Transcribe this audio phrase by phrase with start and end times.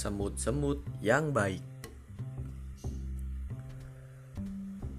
[0.00, 1.60] semut-semut yang baik.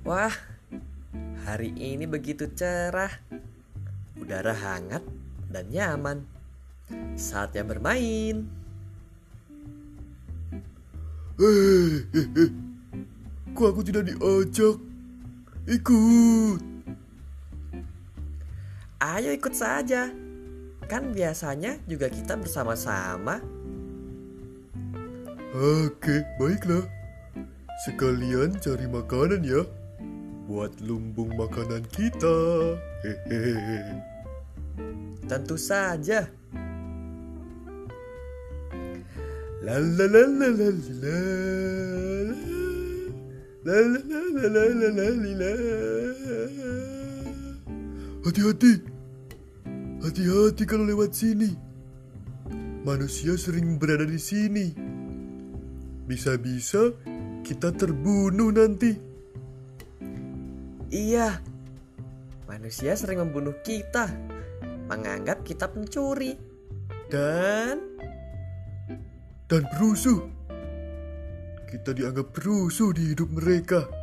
[0.05, 0.33] Wah,
[1.41, 3.09] hari ini begitu cerah.
[4.13, 5.01] Udara hangat
[5.49, 6.21] dan nyaman.
[7.17, 8.45] Saatnya bermain.
[11.41, 12.51] Eh, eh, eh.
[13.57, 14.77] Kok aku tidak diajak?
[15.65, 16.61] Ikut.
[19.01, 20.13] Ayo ikut saja.
[20.85, 23.60] Kan biasanya juga kita bersama-sama.
[25.51, 26.87] Oke, baiklah.
[27.83, 29.67] Sekalian cari makanan ya.
[30.47, 32.39] Buat lumbung makanan kita.
[33.03, 33.99] Hehehe.
[35.27, 36.31] Tentu saja.
[39.59, 41.19] La la la la la la
[43.67, 45.51] la la la la la la la.
[48.23, 48.73] Hati-hati.
[49.99, 51.51] Hati-hati kalau lewat sini.
[52.87, 54.90] Manusia sering berada di sini.
[56.05, 56.93] Bisa-bisa
[57.41, 58.95] kita terbunuh nanti.
[60.91, 61.39] Iya.
[62.49, 64.11] Manusia sering membunuh kita.
[64.91, 66.35] Menganggap kita pencuri.
[67.11, 67.91] Dan
[69.51, 70.31] dan perusuh.
[71.67, 74.00] Kita dianggap perusuh di hidup mereka.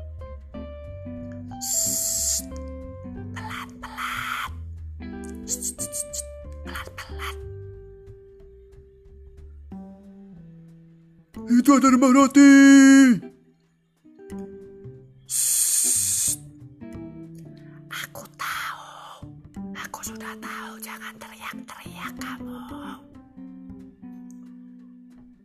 [11.49, 12.53] Itu ada remah roti.
[17.89, 18.85] Aku tahu.
[19.73, 20.73] Aku sudah tahu.
[20.85, 22.61] Jangan teriak-teriak kamu.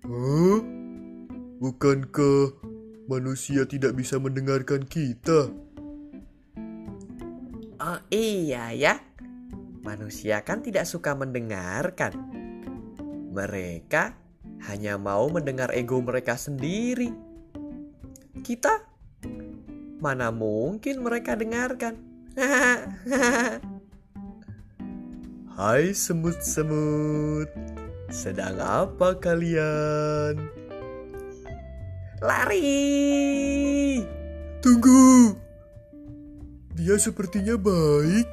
[0.03, 0.59] Hah?
[1.63, 2.51] Bukankah
[3.07, 5.55] manusia tidak bisa mendengarkan kita?
[7.79, 8.99] Oh iya ya.
[9.88, 12.11] Manusia kan tidak suka mendengarkan.
[13.31, 14.22] Mereka
[14.67, 17.11] hanya mau mendengar ego mereka sendiri.
[18.44, 18.84] Kita
[20.00, 22.00] mana mungkin mereka dengarkan?
[25.53, 27.46] Hai semut-semut,
[28.09, 30.41] sedang apa kalian?
[32.23, 34.02] Lari!
[34.63, 35.35] Tunggu,
[36.73, 38.25] dia sepertinya baik.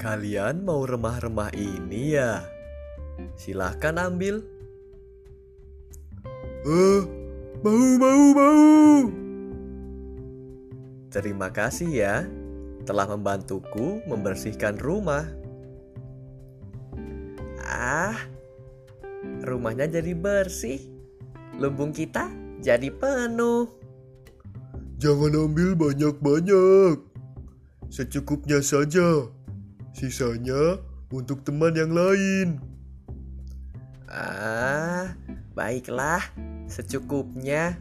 [0.00, 2.55] Kalian mau remah-remah ini ya?
[3.36, 4.44] Silahkan ambil.
[6.66, 7.02] Eh,
[7.62, 8.96] mau, mau, mau.
[11.12, 12.16] Terima kasih ya
[12.86, 15.26] telah membantuku membersihkan rumah.
[17.66, 18.14] Ah,
[19.42, 20.80] rumahnya jadi bersih.
[21.58, 23.68] Lumbung kita jadi penuh.
[24.96, 26.96] Jangan ambil banyak-banyak.
[27.88, 29.28] Secukupnya saja.
[29.92, 32.75] Sisanya untuk teman yang lain.
[34.06, 35.18] Ah,
[35.54, 36.22] baiklah,
[36.70, 37.74] secukupnya.